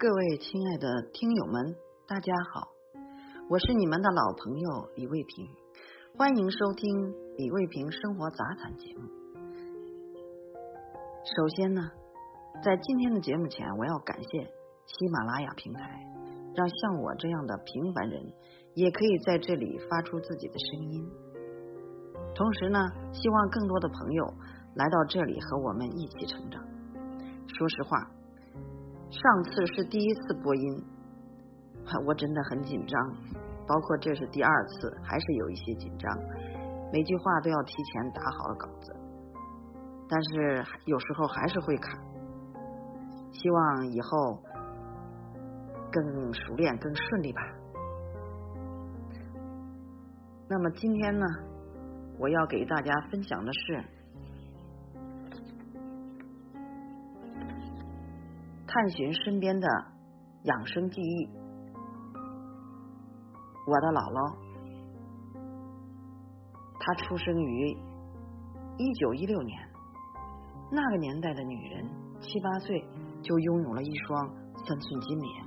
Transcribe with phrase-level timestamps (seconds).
[0.00, 1.76] 各位亲爱的听友们，
[2.08, 2.68] 大家好，
[3.50, 5.46] 我是你们的老朋友李卫平，
[6.16, 9.02] 欢迎收听李卫平生活杂谈节目。
[11.36, 11.82] 首先呢，
[12.64, 14.38] 在今天的节目前，我要感谢
[14.86, 16.00] 喜马拉雅平台，
[16.54, 18.32] 让像我这样的平凡人
[18.72, 21.10] 也可以在这里发出自己的声音。
[22.34, 22.78] 同时呢，
[23.12, 24.24] 希望更多的朋友
[24.76, 26.64] 来到这里和我们一起成长。
[27.46, 28.10] 说实话，
[29.10, 30.84] 上次是第一次播音，
[32.06, 33.10] 我真的很紧张，
[33.66, 36.16] 包括这是第二次，还是有一些紧张，
[36.92, 38.94] 每句话都要提前打好了稿子，
[40.08, 41.98] 但是有时候还是会卡。
[43.32, 44.42] 希望以后
[45.90, 47.40] 更熟练、更顺利吧。
[50.48, 51.26] 那么今天呢，
[52.18, 53.99] 我要给大家分享的是。
[58.72, 59.66] 探寻身边的
[60.44, 61.28] 养生记忆。
[63.66, 64.36] 我的姥姥，
[66.78, 67.76] 她出生于
[68.78, 69.58] 一九一六年，
[70.70, 71.84] 那个年代的女人
[72.20, 72.80] 七八岁
[73.20, 75.44] 就拥有了一双三寸金莲。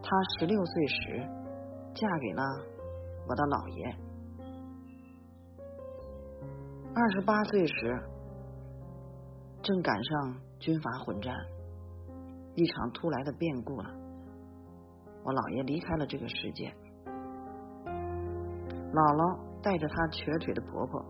[0.00, 0.08] 她
[0.38, 1.28] 十六岁时
[1.92, 2.42] 嫁给了
[3.26, 3.96] 我的姥爷，
[6.94, 8.00] 二十八岁时
[9.60, 11.34] 正赶上军阀混战。
[12.56, 13.90] 一场突来的变故了，
[15.24, 16.72] 我姥爷离开了这个世界，
[18.92, 21.04] 姥姥带着她瘸腿的婆婆，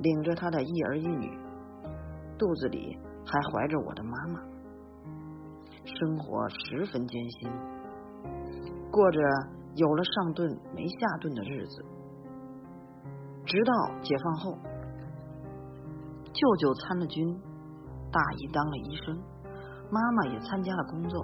[0.00, 1.38] 领着她的一儿一女，
[2.36, 4.40] 肚子里还怀着我的妈妈，
[5.82, 7.50] 生活十分艰辛，
[8.90, 9.18] 过着
[9.76, 11.82] 有了上顿没下顿的日子。
[13.46, 14.58] 直到解放后，
[16.34, 17.40] 舅舅参了军，
[18.12, 19.31] 大姨当了医生。
[19.92, 21.22] 妈妈也参加了工作，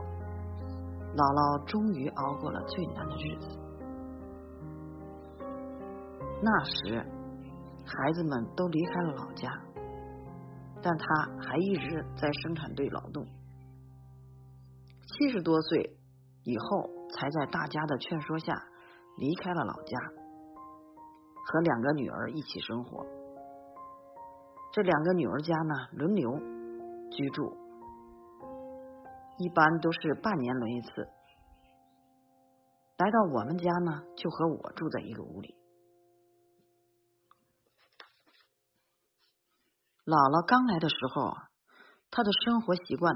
[1.17, 3.49] 姥姥终于熬过了最难的日子。
[6.43, 7.03] 那时，
[7.87, 9.49] 孩子们都离开了老家，
[10.83, 11.07] 但她
[11.41, 13.25] 还一直在生产队劳动。
[15.07, 15.97] 七十多岁
[16.45, 18.53] 以后，才在大家的劝说下
[19.17, 19.99] 离开了老家，
[21.47, 23.07] 和两个女儿一起生活。
[24.73, 26.31] 这两个女儿家呢，轮流
[27.11, 27.57] 居住。
[29.39, 31.09] 一般都是半年轮一次，
[32.97, 35.55] 来到我们家呢，就和我住在一个屋里。
[40.05, 41.37] 姥姥刚来的时候，
[42.11, 43.15] 她的生活习惯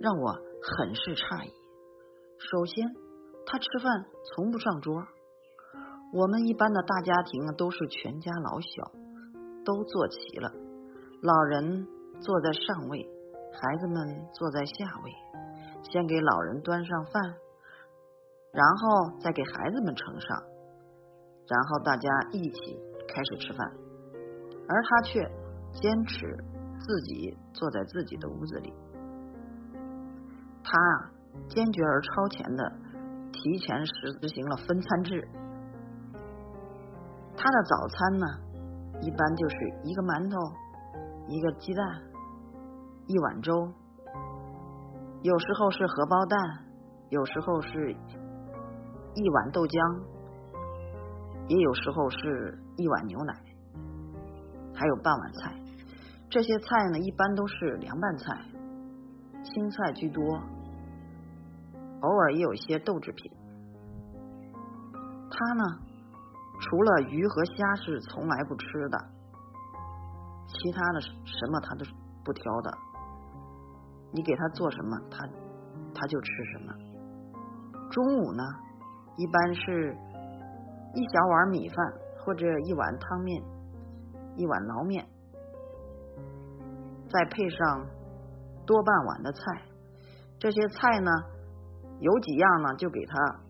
[0.00, 1.52] 让我很是诧异。
[2.38, 2.88] 首先，
[3.46, 5.06] 她吃饭从不上桌。
[6.12, 8.90] 我们一般的大家庭都是全家老小
[9.64, 10.50] 都坐齐了，
[11.22, 11.86] 老人
[12.20, 13.06] 坐在上位，
[13.52, 15.29] 孩子们坐在下位。
[15.82, 17.22] 先给老人端上饭，
[18.52, 20.42] 然后再给孩子们盛上，
[21.48, 23.72] 然后大家一起开始吃饭，
[24.68, 25.20] 而他却
[25.72, 26.26] 坚持
[26.78, 28.72] 自己坐在自己的屋子里。
[30.62, 31.10] 他啊，
[31.48, 32.72] 坚决而超前的
[33.32, 35.28] 提前实执行了分餐制。
[37.36, 38.26] 他的早餐呢，
[39.00, 40.36] 一般就是一个馒头，
[41.26, 42.02] 一个鸡蛋，
[43.06, 43.72] 一碗粥。
[45.22, 46.38] 有时候是荷包蛋，
[47.10, 47.92] 有时候是
[49.14, 50.02] 一碗豆浆，
[51.46, 53.34] 也有时候是一碗牛奶，
[54.74, 55.54] 还有半碗菜。
[56.30, 58.40] 这些菜呢，一般都是凉拌菜，
[59.44, 60.22] 青菜居多，
[62.00, 63.30] 偶尔也有一些豆制品。
[65.30, 65.64] 他呢，
[66.60, 68.98] 除了鱼和虾是从来不吃的，
[70.46, 71.84] 其他的什么他都
[72.24, 72.72] 不挑的。
[74.12, 75.26] 你给他做什么，他
[75.94, 76.72] 他就吃什么。
[77.90, 78.42] 中午呢，
[79.16, 79.96] 一般是
[80.94, 83.42] 一小碗米饭或者一碗汤面，
[84.36, 85.06] 一碗捞面，
[87.08, 87.86] 再配上
[88.66, 89.40] 多半碗的菜。
[90.38, 91.10] 这些菜呢，
[91.98, 93.40] 有几样呢，就给他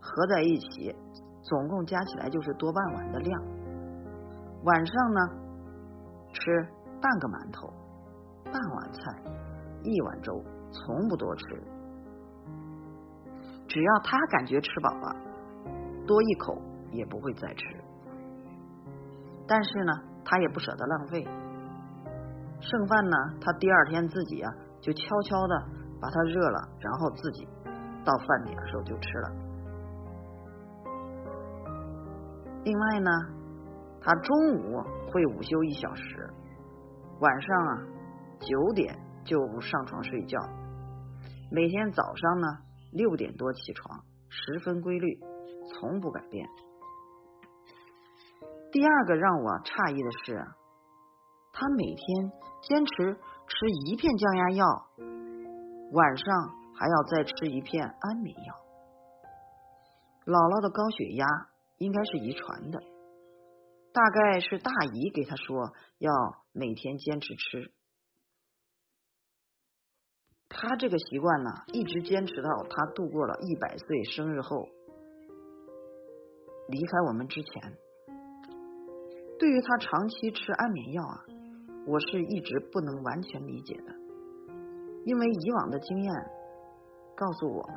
[0.00, 0.94] 合在一起，
[1.42, 3.42] 总共加起来就是多半碗的量。
[4.64, 5.20] 晚上呢，
[6.32, 6.68] 吃
[7.00, 7.72] 半个馒头。
[9.84, 10.42] 一碗粥，
[10.72, 11.44] 从不多吃。
[13.68, 15.16] 只要他感觉吃饱了，
[16.06, 16.60] 多一口
[16.90, 17.64] 也不会再吃。
[19.46, 19.92] 但是呢，
[20.24, 21.22] 他也不舍得浪费，
[22.60, 24.50] 剩饭呢，他第二天自己啊，
[24.80, 25.66] 就悄悄的
[26.00, 27.46] 把它热了，然后自己
[28.04, 29.30] 到饭点的时候就吃了。
[32.64, 33.10] 另外呢，
[34.00, 34.82] 他中午
[35.12, 36.30] 会午休一小时，
[37.20, 37.82] 晚上啊。
[38.40, 38.94] 九点
[39.24, 40.38] 就上床睡觉，
[41.50, 42.46] 每天早上呢
[42.92, 45.18] 六点多起床，十分规律，
[45.72, 46.46] 从不改变。
[48.70, 50.46] 第二个让我诧异的是，
[51.52, 52.32] 他每天
[52.62, 54.66] 坚持吃一片降压药，
[55.92, 56.26] 晚上
[56.74, 58.54] 还要再吃一片安眠药。
[60.26, 61.26] 姥姥的高血压
[61.78, 62.80] 应该是遗传的，
[63.92, 66.10] 大概是大姨给他说要
[66.52, 67.72] 每天坚持吃。
[70.56, 74.68] 他这个习惯呢，一直坚持到他度过了一百岁生日后
[76.68, 77.76] 离开我们之前。
[79.36, 81.18] 对于他长期吃安眠药啊，
[81.86, 83.92] 我是一直不能完全理解的，
[85.04, 86.14] 因为以往的经验
[87.16, 87.76] 告诉我们，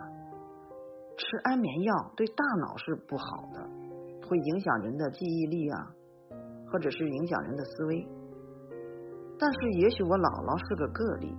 [1.17, 3.67] 吃安眠药对大脑是不好的，
[4.27, 5.91] 会影响人的记忆力啊，
[6.71, 8.07] 或者是影响人的思维。
[9.39, 11.35] 但是也许我姥姥是个个例，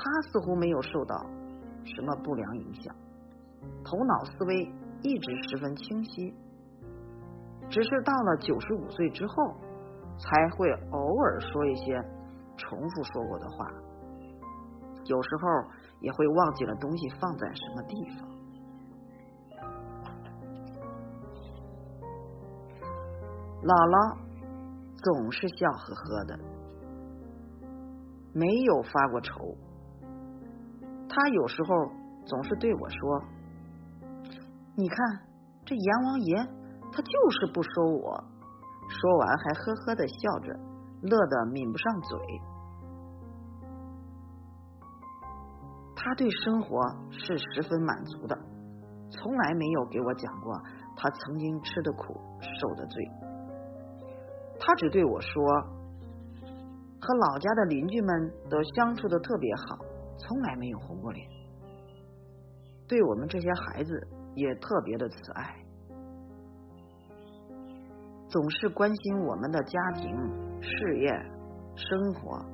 [0.00, 1.26] 他似乎没有受到
[1.84, 2.94] 什么不良影响，
[3.84, 4.72] 头脑思维
[5.02, 6.32] 一直十分清晰。
[7.68, 9.56] 只是到了九十五岁之后，
[10.16, 12.00] 才会偶尔说一些
[12.56, 13.66] 重复说过的话，
[15.04, 15.48] 有时候
[16.00, 18.28] 也会忘记了东西放在什么地方。
[23.64, 24.16] 姥姥
[25.02, 26.38] 总是笑呵呵的，
[28.32, 29.56] 没有发过愁。
[31.08, 31.90] 他有时候
[32.24, 33.22] 总是对我说
[34.76, 35.20] ：“你看
[35.64, 36.48] 这阎王爷。”
[36.90, 38.24] 他就是不收我，
[38.88, 40.58] 说完还呵呵的笑着，
[41.02, 42.18] 乐得抿不上嘴。
[45.94, 48.34] 他对生活是十分满足的，
[49.10, 50.58] 从来没有给我讲过
[50.96, 53.04] 他曾经吃的苦、受的罪。
[54.58, 55.44] 他只对我说，
[56.98, 59.84] 和老家的邻居们都相处的特别好，
[60.18, 61.26] 从来没有红过脸，
[62.86, 65.54] 对我们这些孩子也特别的慈爱。
[68.28, 70.14] 总是关心我们的家庭、
[70.60, 71.10] 事业、
[71.76, 72.44] 生活。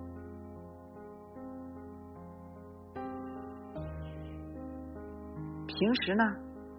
[5.66, 6.22] 平时呢，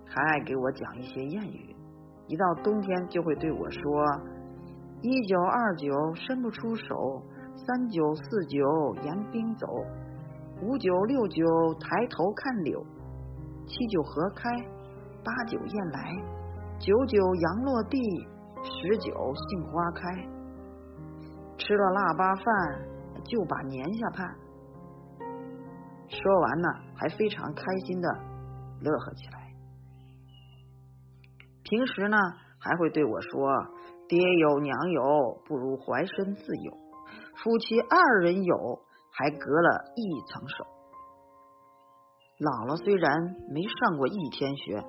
[0.05, 1.75] 还爱给我讲一些谚语。
[2.27, 3.81] 一到冬天，就会对我说
[5.03, 7.21] ：“一九二九伸不出手，
[7.57, 9.67] 三九四九严冰走，
[10.61, 11.43] 五九六九
[11.79, 12.85] 抬头看柳，
[13.67, 14.49] 七九河开，
[15.23, 16.15] 八九雁来，
[16.79, 17.99] 九九阳落地。”
[18.67, 20.27] 十九杏花开，
[21.55, 22.45] 吃了腊八饭
[23.23, 24.35] 就把年下盼。
[26.09, 28.09] 说完呢，还非常开心的
[28.81, 29.53] 乐呵起来。
[31.61, 32.17] 平时呢，
[32.57, 33.47] 还会对我说
[34.09, 36.73] ：“爹有娘有，不如怀身自有。
[37.43, 38.79] 夫妻二人有，
[39.17, 40.65] 还隔了一层手。”
[42.39, 44.83] 姥姥虽然没上过一天学，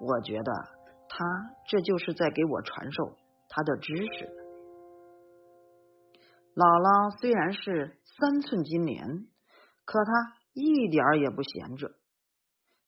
[0.00, 0.80] 我觉得。
[1.12, 1.24] 他
[1.66, 3.16] 这就是在给我传授
[3.48, 4.30] 他的知识。
[6.54, 9.26] 姥姥虽然是三寸金莲，
[9.84, 10.10] 可她
[10.52, 11.90] 一点儿也不闲着，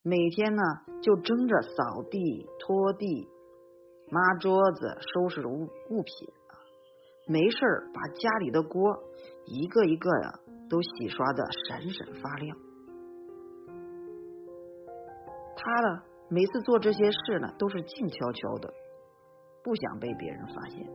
[0.02, 0.62] 每天呢
[1.02, 3.26] 就争着扫地、拖地、
[4.08, 6.28] 抹桌子、收拾物物品，
[7.26, 9.02] 没事儿把家里的锅
[9.46, 10.38] 一个一个呀
[10.72, 12.56] 都洗刷的闪闪发亮。
[15.55, 16.02] 他呢？
[16.31, 18.72] 每次做这些事呢，都是静悄悄的，
[19.62, 20.88] 不想被别人发现。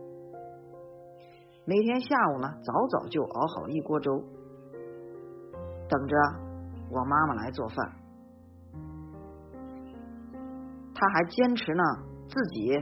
[1.64, 4.10] 每天下午呢，早早就熬好一锅粥，
[5.88, 6.16] 等着
[6.90, 7.92] 我妈妈来做饭。
[10.92, 11.84] 他还坚持呢，
[12.28, 12.72] 自己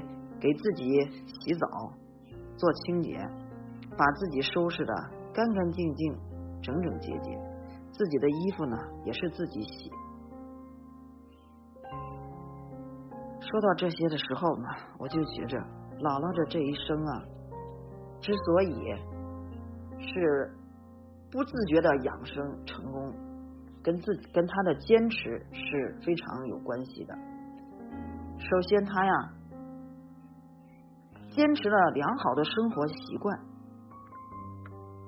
[0.41, 0.85] 给自己
[1.26, 1.93] 洗澡、
[2.57, 3.19] 做清洁，
[3.99, 4.95] 把自己收拾的
[5.35, 6.17] 干干净净、
[6.67, 7.39] 整整洁洁，
[7.93, 9.89] 自己的衣服呢，也是自己洗。
[13.41, 14.67] 说到这些的时候呢，
[14.99, 15.57] 我就觉着
[16.01, 17.23] 姥姥的这一生啊，
[18.21, 18.75] 之所以
[20.01, 20.53] 是
[21.31, 23.15] 不自觉的养生成功，
[23.85, 27.15] 跟自跟他的坚持是非常有关系的。
[28.39, 29.13] 首先，他呀
[31.31, 33.39] 坚持了良好的生活习惯；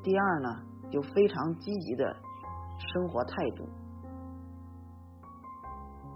[0.04, 0.48] 第二呢，
[0.90, 2.16] 有非常积极的
[2.92, 3.68] 生活态度，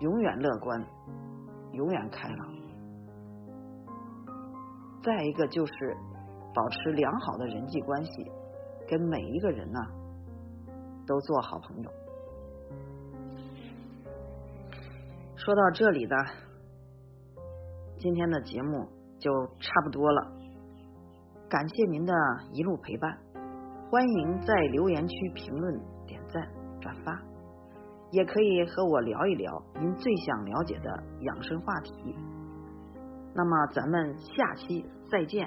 [0.01, 0.85] 永远乐观。
[1.73, 2.55] 永远开朗。
[5.03, 5.73] 再一个就是
[6.55, 8.31] 保持良好的人际关系，
[8.87, 9.81] 跟每一个人呢
[11.07, 11.91] 都做好朋友。
[15.35, 16.15] 说到这里呢，
[17.97, 18.87] 今天的节目
[19.19, 20.31] 就差不多了。
[21.49, 22.13] 感谢您的
[22.53, 23.19] 一路陪伴，
[23.93, 26.43] 欢迎在留言区评论、点赞、
[26.81, 27.13] 转发。
[28.11, 31.93] 也可以和我聊一聊您最想了解的养生话题。
[33.35, 35.47] 那么咱们下期再见。